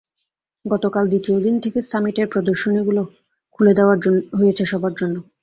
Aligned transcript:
গতকাল 0.65 1.03
দ্বিতীয় 1.07 1.37
দিন 1.45 1.55
থেকে 1.63 1.79
সামিটের 1.89 2.27
প্রদর্শনীগুলো 2.33 3.01
খুলে 3.53 3.73
দেওয়া 3.77 3.95
হয়েছে 4.39 4.63
সবার 4.71 4.93
জন্য। 4.95 5.15